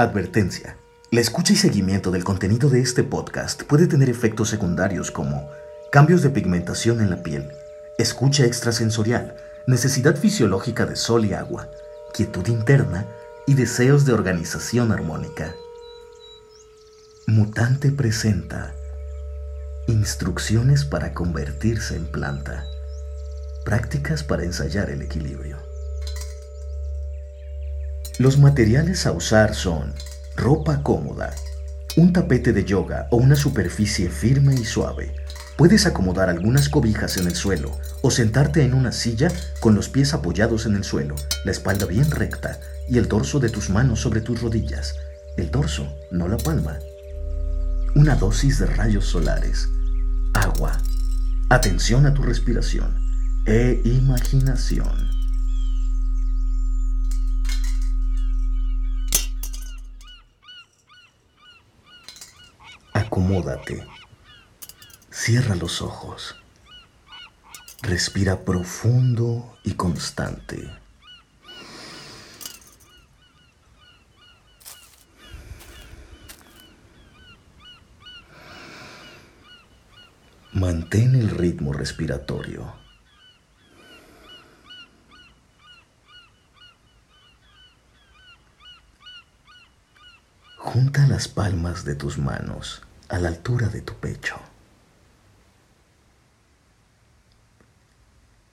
Advertencia. 0.00 0.78
La 1.10 1.20
escucha 1.20 1.52
y 1.52 1.56
seguimiento 1.56 2.10
del 2.10 2.24
contenido 2.24 2.70
de 2.70 2.80
este 2.80 3.04
podcast 3.04 3.64
puede 3.64 3.86
tener 3.86 4.08
efectos 4.08 4.48
secundarios 4.48 5.10
como 5.10 5.50
cambios 5.92 6.22
de 6.22 6.30
pigmentación 6.30 7.02
en 7.02 7.10
la 7.10 7.22
piel, 7.22 7.52
escucha 7.98 8.46
extrasensorial, 8.46 9.36
necesidad 9.66 10.16
fisiológica 10.16 10.86
de 10.86 10.96
sol 10.96 11.26
y 11.26 11.34
agua, 11.34 11.68
quietud 12.14 12.46
interna 12.46 13.06
y 13.46 13.52
deseos 13.52 14.06
de 14.06 14.14
organización 14.14 14.90
armónica. 14.90 15.54
Mutante 17.26 17.92
presenta 17.92 18.74
Instrucciones 19.86 20.86
para 20.86 21.12
convertirse 21.12 21.96
en 21.96 22.06
planta. 22.06 22.64
Prácticas 23.66 24.24
para 24.24 24.44
ensayar 24.44 24.88
el 24.88 25.02
equilibrio. 25.02 25.58
Los 28.20 28.36
materiales 28.36 29.06
a 29.06 29.12
usar 29.12 29.54
son 29.54 29.94
ropa 30.36 30.82
cómoda, 30.82 31.34
un 31.96 32.12
tapete 32.12 32.52
de 32.52 32.66
yoga 32.66 33.08
o 33.10 33.16
una 33.16 33.34
superficie 33.34 34.10
firme 34.10 34.54
y 34.54 34.66
suave. 34.66 35.14
Puedes 35.56 35.86
acomodar 35.86 36.28
algunas 36.28 36.68
cobijas 36.68 37.16
en 37.16 37.28
el 37.28 37.34
suelo 37.34 37.78
o 38.02 38.10
sentarte 38.10 38.62
en 38.62 38.74
una 38.74 38.92
silla 38.92 39.28
con 39.60 39.74
los 39.74 39.88
pies 39.88 40.12
apoyados 40.12 40.66
en 40.66 40.76
el 40.76 40.84
suelo, 40.84 41.14
la 41.46 41.52
espalda 41.52 41.86
bien 41.86 42.10
recta 42.10 42.60
y 42.90 42.98
el 42.98 43.08
dorso 43.08 43.40
de 43.40 43.48
tus 43.48 43.70
manos 43.70 44.00
sobre 44.00 44.20
tus 44.20 44.42
rodillas. 44.42 44.96
El 45.38 45.50
dorso, 45.50 45.90
no 46.10 46.28
la 46.28 46.36
palma. 46.36 46.78
Una 47.94 48.16
dosis 48.16 48.58
de 48.58 48.66
rayos 48.66 49.06
solares. 49.06 49.66
Agua. 50.34 50.76
Atención 51.48 52.04
a 52.04 52.12
tu 52.12 52.20
respiración 52.20 52.98
e 53.46 53.80
imaginación. 53.82 55.19
Acomódate. 63.20 63.86
Cierra 65.10 65.54
los 65.54 65.82
ojos. 65.82 66.36
Respira 67.82 68.46
profundo 68.46 69.58
y 69.62 69.74
constante. 69.74 70.74
Mantén 80.52 81.14
el 81.14 81.28
ritmo 81.28 81.74
respiratorio. 81.74 82.72
Junta 90.56 91.06
las 91.06 91.28
palmas 91.28 91.84
de 91.84 91.94
tus 91.94 92.16
manos 92.16 92.80
a 93.10 93.18
la 93.18 93.28
altura 93.28 93.68
de 93.68 93.82
tu 93.82 93.94
pecho. 93.94 94.36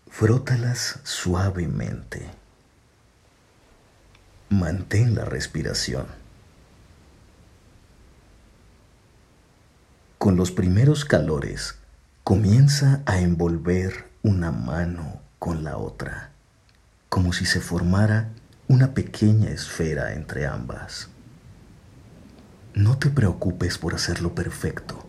Frótalas 0.09 0.99
suavemente. 1.03 2.27
Mantén 4.49 5.13
la 5.13 5.25
respiración. 5.25 6.07
Con 10.17 10.35
los 10.35 10.51
primeros 10.51 11.05
calores, 11.05 11.75
comienza 12.23 13.03
a 13.05 13.19
envolver 13.19 14.09
una 14.23 14.51
mano 14.51 15.21
con 15.37 15.63
la 15.63 15.77
otra, 15.77 16.31
como 17.09 17.31
si 17.31 17.45
se 17.45 17.61
formara 17.61 18.29
una 18.67 18.95
pequeña 18.95 19.51
esfera 19.51 20.13
entre 20.13 20.47
ambas. 20.47 21.09
No 22.77 22.99
te 22.99 23.09
preocupes 23.09 23.79
por 23.79 23.95
hacerlo 23.95 24.35
perfecto. 24.35 25.03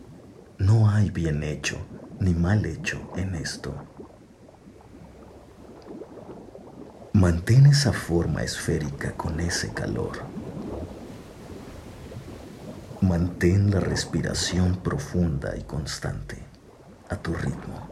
No 0.57 0.89
hay 0.89 1.11
bien 1.11 1.43
hecho 1.43 1.77
ni 2.19 2.33
mal 2.33 2.65
hecho 2.65 3.13
en 3.15 3.35
esto. 3.35 3.75
Mantén 7.13 7.67
esa 7.67 7.93
forma 7.93 8.43
esférica 8.43 9.13
con 9.13 9.39
ese 9.39 9.69
calor. 9.75 10.13
Mantén 13.03 13.71
la 13.71 13.81
respiración 13.81 14.77
profunda 14.77 15.55
y 15.55 15.65
constante 15.65 16.39
a 17.11 17.17
tu 17.17 17.35
ritmo. 17.35 17.87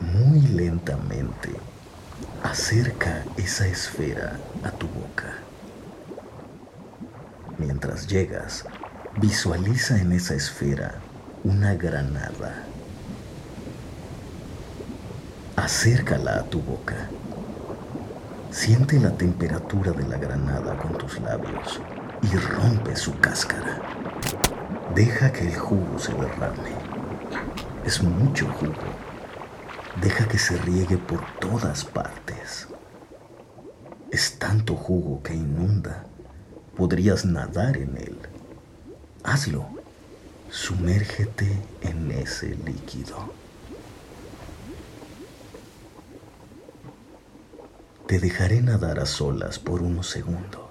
Muy 0.00 0.40
lentamente 0.40 1.50
acerca 2.42 3.22
esa 3.36 3.66
esfera 3.66 4.40
a 4.62 4.70
tu 4.70 4.86
boca. 4.86 5.44
Mientras 7.84 8.06
llegas, 8.08 8.64
visualiza 9.20 10.00
en 10.00 10.12
esa 10.12 10.34
esfera 10.34 10.94
una 11.42 11.74
granada. 11.74 12.64
Acércala 15.54 16.36
a 16.36 16.44
tu 16.44 16.62
boca. 16.62 17.10
Siente 18.50 18.98
la 18.98 19.10
temperatura 19.10 19.92
de 19.92 20.08
la 20.08 20.16
granada 20.16 20.78
con 20.78 20.96
tus 20.96 21.20
labios 21.20 21.78
y 22.22 22.34
rompe 22.34 22.96
su 22.96 23.18
cáscara. 23.18 23.82
Deja 24.94 25.30
que 25.30 25.48
el 25.48 25.58
jugo 25.58 25.98
se 25.98 26.14
derrame. 26.14 26.72
Es 27.84 28.02
mucho 28.02 28.48
jugo. 28.48 28.94
Deja 30.00 30.26
que 30.26 30.38
se 30.38 30.56
riegue 30.56 30.96
por 30.96 31.20
todas 31.38 31.84
partes. 31.84 32.66
Es 34.10 34.38
tanto 34.38 34.74
jugo 34.74 35.22
que 35.22 35.34
inunda 35.34 36.06
podrías 36.76 37.24
nadar 37.24 37.76
en 37.76 37.96
él. 37.96 38.16
Hazlo. 39.22 39.66
Sumérgete 40.50 41.50
en 41.80 42.12
ese 42.12 42.54
líquido. 42.54 43.32
Te 48.06 48.18
dejaré 48.20 48.60
nadar 48.60 49.00
a 49.00 49.06
solas 49.06 49.58
por 49.58 49.82
unos 49.82 50.08
segundos. 50.08 50.63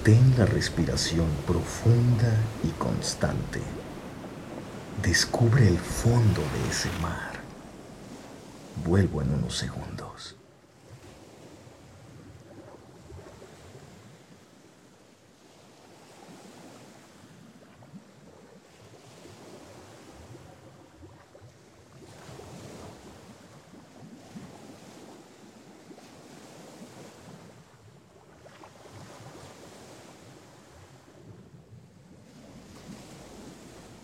Mantén 0.00 0.34
la 0.38 0.46
respiración 0.46 1.28
profunda 1.46 2.32
y 2.64 2.68
constante. 2.78 3.60
Descubre 5.02 5.68
el 5.68 5.76
fondo 5.76 6.40
de 6.40 6.70
ese 6.70 6.88
mar. 7.02 7.32
Vuelvo 8.82 9.20
en 9.20 9.34
unos 9.34 9.58
segundos. 9.58 10.09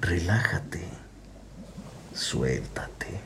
Relájate, 0.06 0.84
suéltate. 2.14 3.20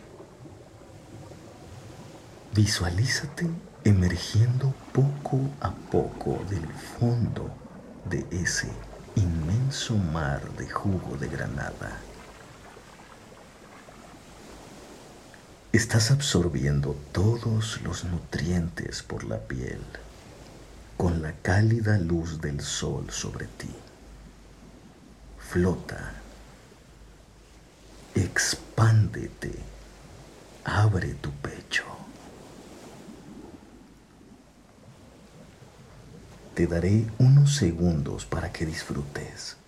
Visualízate 2.55 3.51
emergiendo 3.85 4.73
poco 4.91 5.41
a 5.61 5.73
poco 5.73 6.43
del 6.49 6.67
fondo 6.99 7.51
de 8.09 8.25
ese 8.31 8.71
inmenso 9.15 9.95
mar 9.95 10.41
de 10.53 10.71
jugo 10.71 11.19
de 11.19 11.29
granada. 11.29 11.99
Estás 15.73 16.11
absorbiendo 16.11 16.97
todos 17.13 17.83
los 17.83 18.05
nutrientes 18.05 19.03
por 19.03 19.25
la 19.25 19.37
piel 19.37 19.83
con 20.97 21.21
la 21.21 21.33
cálida 21.43 21.99
luz 21.99 22.41
del 22.41 22.63
sol 22.63 23.11
sobre 23.11 23.49
ti. 23.59 23.69
Flota 25.39 26.10
expándete, 28.81 29.53
abre 30.65 31.13
tu 31.21 31.31
pecho. 31.33 31.85
Te 36.55 36.67
daré 36.67 37.05
unos 37.19 37.57
segundos 37.57 38.25
para 38.25 38.51
que 38.51 38.65
disfrutes. 38.65 39.59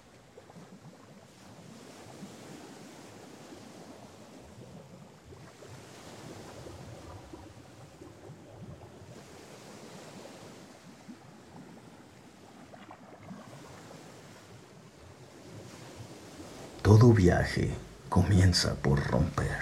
Todo 16.80 17.12
viaje 17.12 17.70
comienza 18.12 18.74
por 18.74 19.02
romper. 19.06 19.56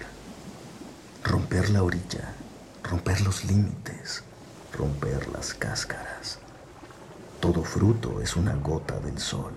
Romper 1.22 1.70
la 1.70 1.84
orilla, 1.84 2.32
romper 2.82 3.20
los 3.20 3.44
límites, 3.44 4.24
romper 4.76 5.28
las 5.28 5.54
cáscaras. 5.54 6.40
Todo 7.38 7.62
fruto 7.62 8.20
es 8.20 8.34
una 8.34 8.56
gota 8.56 8.98
del 8.98 9.20
sol, 9.20 9.52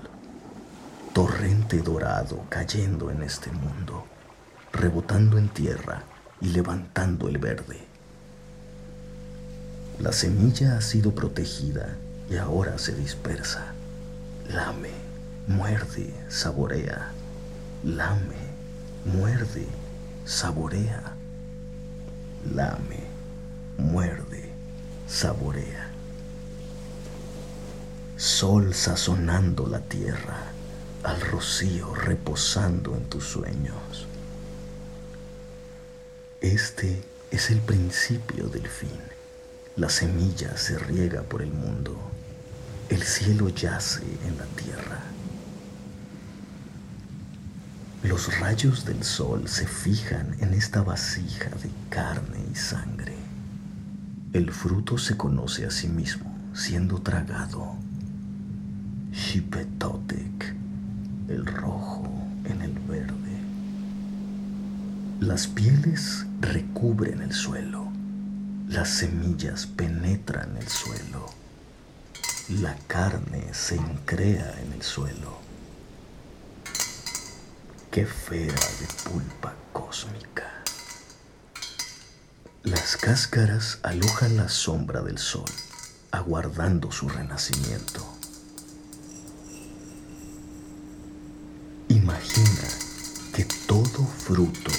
torrente 1.11 1.79
dorado 1.79 2.45
cayendo 2.49 3.09
en 3.09 3.23
este 3.23 3.51
mundo, 3.51 4.05
rebotando 4.71 5.39
en 5.39 5.49
tierra 5.49 6.03
y 6.39 6.49
levantando 6.49 7.27
el 7.27 7.39
verde. 7.39 7.87
La 9.97 10.11
semilla 10.11 10.77
ha 10.77 10.81
sido 10.81 11.15
protegida 11.15 11.97
y 12.29 12.37
ahora 12.37 12.77
se 12.77 12.93
dispersa. 12.93 13.73
Lame, 14.49 14.91
muerde, 15.47 16.13
saborea. 16.29 17.09
Lame, 17.83 18.42
muerde, 19.05 19.67
saborea. 20.25 21.15
Lame, 22.53 22.99
muerde, 23.77 24.49
saborea. 25.07 25.89
Sol 28.17 28.73
sazonando 28.73 29.67
la 29.67 29.79
tierra, 29.79 30.51
al 31.03 31.19
rocío 31.21 31.93
reposando 31.93 32.95
en 32.95 33.03
tus 33.05 33.25
sueños. 33.25 34.07
Este 36.41 37.01
es 37.31 37.49
el 37.49 37.59
principio 37.59 38.47
del 38.47 38.67
fin. 38.67 38.99
La 39.75 39.89
semilla 39.89 40.55
se 40.57 40.77
riega 40.77 41.23
por 41.23 41.41
el 41.41 41.51
mundo. 41.51 41.97
El 42.89 43.01
cielo 43.03 43.49
yace 43.49 44.03
en 44.25 44.37
la 44.37 44.45
tierra. 44.45 45.12
Los 48.03 48.37
rayos 48.39 48.83
del 48.83 49.01
sol 49.03 49.47
se 49.47 49.65
fijan 49.65 50.35
en 50.41 50.53
esta 50.53 50.81
vasija 50.81 51.49
de 51.49 51.69
carne 51.89 52.45
y 52.51 52.55
sangre. 52.55 53.15
El 54.33 54.51
fruto 54.51 54.97
se 54.97 55.15
conoce 55.15 55.65
a 55.65 55.71
sí 55.71 55.87
mismo 55.87 56.35
siendo 56.53 57.01
tragado. 57.01 57.75
Shipetotec, 59.13 60.53
el 61.29 61.45
rojo 61.45 62.09
en 62.43 62.61
el 62.61 62.73
verde. 62.73 63.37
Las 65.21 65.47
pieles 65.47 66.25
recubren 66.41 67.21
el 67.21 67.31
suelo, 67.31 67.87
las 68.67 68.89
semillas 68.89 69.65
penetran 69.65 70.57
el 70.57 70.67
suelo, 70.67 71.29
la 72.49 72.75
carne 72.87 73.53
se 73.53 73.77
increa 73.77 74.59
en 74.61 74.73
el 74.73 74.81
suelo. 74.81 75.42
Qué 77.93 78.07
fea 78.07 78.47
de 78.47 78.87
pulpa 79.07 79.53
cósmica. 79.71 80.51
Las 82.63 82.97
cáscaras 82.97 83.77
alojan 83.83 84.35
la 84.35 84.49
sombra 84.49 85.03
del 85.03 85.19
sol, 85.19 85.45
aguardando 86.09 86.91
su 86.91 87.07
renacimiento. 87.07 88.03
Imagina 91.89 92.67
que 93.31 93.45
todo 93.67 94.07
fruto 94.25 94.71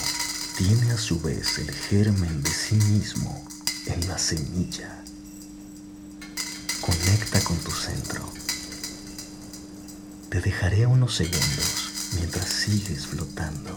tiene 0.59 0.91
a 0.91 0.99
su 0.99 1.21
vez 1.21 1.59
el 1.59 1.71
germen 1.71 2.43
de 2.43 2.51
sí 2.51 2.75
mismo 2.75 3.47
en 3.87 4.09
la 4.09 4.19
semilla. 4.19 5.05
Conecta 6.81 7.41
con 7.45 7.59
tu 7.59 7.71
centro. 7.71 8.29
Te 10.31 10.41
dejaré 10.41 10.85
unos 10.85 11.15
segundos 11.15 11.94
mientras 12.17 12.49
sigues 12.49 13.07
flotando. 13.07 13.73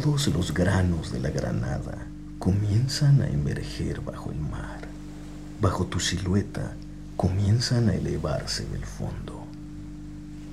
Todos 0.00 0.28
los 0.28 0.54
granos 0.54 1.10
de 1.10 1.18
la 1.18 1.30
granada 1.30 2.06
comienzan 2.38 3.20
a 3.20 3.26
emerger 3.26 4.00
bajo 4.00 4.30
el 4.30 4.38
mar. 4.38 4.82
Bajo 5.60 5.86
tu 5.86 5.98
silueta 5.98 6.76
comienzan 7.16 7.88
a 7.88 7.94
elevarse 7.94 8.64
del 8.66 8.84
fondo. 8.84 9.44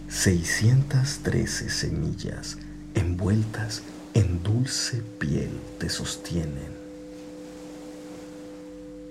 613 0.10 1.70
semillas 1.70 2.58
envueltas 2.96 3.84
en 4.16 4.42
dulce 4.42 5.04
piel 5.20 5.52
te 5.78 5.90
sostienen. 5.90 6.72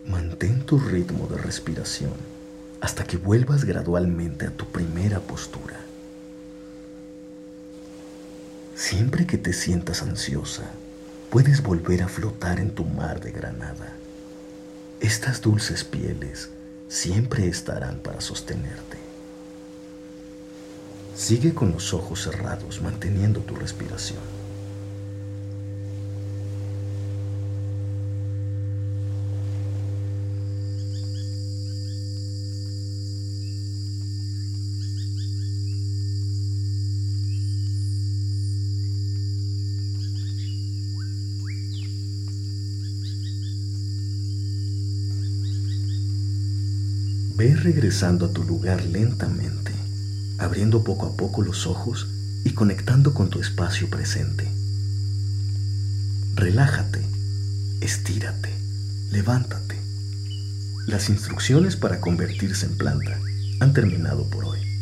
Mantén 0.09 0.67
tu 0.67 0.81
ritmo 0.81 1.29
de 1.29 1.39
respiración 1.39 2.15
hasta 2.81 3.05
que 3.05 3.19
vuelvas 3.19 3.65
gradualmente 3.65 4.47
a 4.47 4.51
tu 4.51 4.65
primera 4.67 5.21
postura. 5.21 5.84
Siempre 8.75 9.25
que 9.27 9.39
te 9.39 9.53
sientas 9.53 10.03
ansiosa, 10.03 10.65
puedes 11.31 11.63
volver 11.63 12.03
a 12.03 12.09
flotar 12.09 12.59
en 12.59 12.71
tu 12.71 12.85
mar 12.85 13.21
de 13.21 13.31
granada. 13.31 13.95
Estas 15.01 15.41
dulces 15.41 15.85
pieles 15.85 16.51
siempre 16.89 17.47
estarán 17.47 17.99
para 17.99 18.21
sostenerte. 18.21 18.99
Sigue 21.15 21.55
con 21.55 21.71
los 21.71 21.95
ojos 21.95 22.25
cerrados 22.25 22.83
manteniendo 22.83 23.41
tu 23.41 23.55
respiración. 23.55 24.44
Ve 47.37 47.57
regresando 47.57 48.27
a 48.27 48.33
tu 48.33 48.45
lugar 48.45 48.85
lentamente, 48.85 49.73
abriendo 50.39 50.85
poco 50.85 51.07
a 51.07 51.17
poco 51.17 51.43
los 51.43 51.67
ojos 51.67 52.07
y 52.45 52.51
conectando 52.51 53.13
con 53.13 53.29
tu 53.29 53.41
espacio 53.41 53.91
presente. 53.91 54.49
Relájate, 56.37 57.01
estírate, 57.81 58.51
levántate. 59.11 59.81
Las 60.87 61.09
instrucciones 61.09 61.75
para 61.75 62.01
convertirse 62.01 62.67
en 62.67 62.77
planta 62.77 63.19
han 63.59 63.73
terminado 63.73 64.31
por 64.31 64.45
hoy. 64.45 64.74